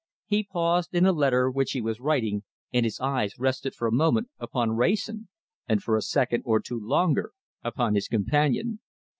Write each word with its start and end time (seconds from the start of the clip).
He 0.25 0.43
paused 0.43 0.95
in 0.95 1.05
a 1.05 1.11
letter 1.11 1.47
which 1.51 1.73
he 1.73 1.79
was 1.83 1.99
writing 1.99 2.41
and 2.73 2.87
his 2.87 2.99
eyes 2.99 3.37
rested 3.37 3.75
for 3.75 3.87
a 3.87 3.91
moment 3.91 4.29
upon 4.39 4.71
Wrayson, 4.71 5.29
and 5.69 5.83
for 5.83 5.95
a 5.95 6.01
second 6.01 6.41
or 6.43 6.59
two 6.59 6.79
longer 6.79 7.33
upon 7.63 7.93
his 7.93 8.07
companion. 8.07 8.79